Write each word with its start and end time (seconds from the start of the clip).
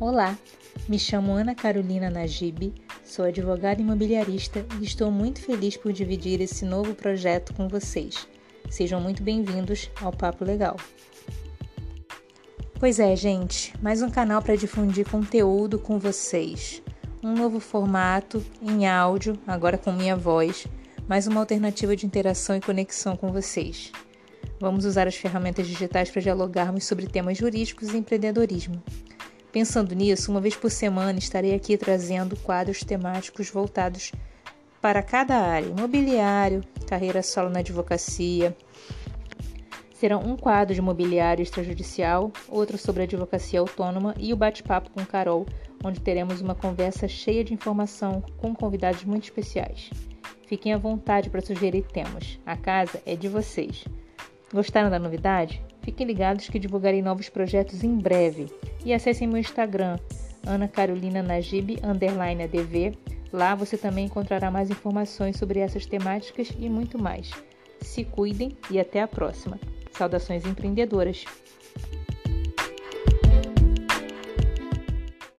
Olá, 0.00 0.36
me 0.88 0.98
chamo 0.98 1.32
Ana 1.32 1.54
Carolina 1.54 2.10
Najib, 2.10 2.74
sou 3.04 3.24
advogada 3.24 3.80
imobiliarista 3.80 4.66
e 4.80 4.84
estou 4.84 5.08
muito 5.08 5.40
feliz 5.40 5.76
por 5.76 5.92
dividir 5.92 6.40
esse 6.40 6.64
novo 6.64 6.96
projeto 6.96 7.54
com 7.54 7.68
vocês. 7.68 8.26
Sejam 8.68 9.00
muito 9.00 9.22
bem-vindos 9.22 9.88
ao 10.02 10.10
Papo 10.10 10.44
Legal. 10.44 10.76
Pois 12.80 12.98
é, 12.98 13.14
gente, 13.14 13.72
mais 13.80 14.02
um 14.02 14.10
canal 14.10 14.42
para 14.42 14.56
difundir 14.56 15.08
conteúdo 15.08 15.78
com 15.78 15.96
vocês. 15.96 16.82
Um 17.22 17.32
novo 17.32 17.60
formato 17.60 18.44
em 18.60 18.88
áudio, 18.88 19.38
agora 19.46 19.78
com 19.78 19.92
minha 19.92 20.16
voz, 20.16 20.66
mais 21.08 21.28
uma 21.28 21.38
alternativa 21.38 21.94
de 21.94 22.04
interação 22.04 22.56
e 22.56 22.60
conexão 22.60 23.16
com 23.16 23.28
vocês. 23.28 23.92
Vamos 24.58 24.84
usar 24.84 25.06
as 25.06 25.14
ferramentas 25.14 25.68
digitais 25.68 26.10
para 26.10 26.20
dialogarmos 26.20 26.84
sobre 26.84 27.06
temas 27.06 27.38
jurídicos 27.38 27.94
e 27.94 27.96
empreendedorismo. 27.96 28.82
Pensando 29.54 29.94
nisso, 29.94 30.32
uma 30.32 30.40
vez 30.40 30.56
por 30.56 30.68
semana 30.68 31.16
estarei 31.16 31.54
aqui 31.54 31.78
trazendo 31.78 32.36
quadros 32.36 32.80
temáticos 32.80 33.48
voltados 33.48 34.10
para 34.82 35.00
cada 35.00 35.36
área: 35.36 35.68
imobiliário, 35.68 36.60
carreira 36.88 37.22
solo 37.22 37.48
na 37.48 37.60
advocacia. 37.60 38.56
Serão 39.94 40.20
um 40.22 40.36
quadro 40.36 40.74
de 40.74 40.80
imobiliário 40.80 41.40
extrajudicial, 41.40 42.32
outro 42.48 42.76
sobre 42.76 43.04
advocacia 43.04 43.60
autônoma 43.60 44.12
e 44.18 44.32
o 44.32 44.36
bate-papo 44.36 44.90
com 44.90 45.06
Carol, 45.06 45.46
onde 45.84 46.00
teremos 46.00 46.40
uma 46.40 46.56
conversa 46.56 47.06
cheia 47.06 47.44
de 47.44 47.54
informação 47.54 48.24
com 48.38 48.56
convidados 48.56 49.04
muito 49.04 49.22
especiais. 49.22 49.88
Fiquem 50.48 50.74
à 50.74 50.78
vontade 50.78 51.30
para 51.30 51.40
sugerir 51.40 51.84
temas. 51.84 52.40
A 52.44 52.56
casa 52.56 53.00
é 53.06 53.14
de 53.14 53.28
vocês. 53.28 53.84
Gostaram 54.52 54.90
da 54.90 54.98
novidade? 54.98 55.62
Fiquem 55.84 56.06
ligados 56.06 56.48
que 56.48 56.58
divulgarei 56.58 57.02
novos 57.02 57.28
projetos 57.28 57.84
em 57.84 57.94
breve. 57.96 58.46
E 58.84 58.92
acessem 58.94 59.28
meu 59.28 59.36
Instagram, 59.36 59.98
Ana 60.46 60.66
Carolina 60.66 61.22
Najib, 61.22 61.78
underline 61.84 62.42
ADV. 62.42 62.96
Lá 63.30 63.54
você 63.54 63.76
também 63.76 64.06
encontrará 64.06 64.50
mais 64.50 64.70
informações 64.70 65.36
sobre 65.36 65.60
essas 65.60 65.84
temáticas 65.84 66.50
e 66.58 66.70
muito 66.70 66.98
mais. 66.98 67.30
Se 67.80 68.02
cuidem 68.02 68.56
e 68.70 68.80
até 68.80 69.02
a 69.02 69.08
próxima. 69.08 69.60
Saudações 69.92 70.46
empreendedoras! 70.46 71.24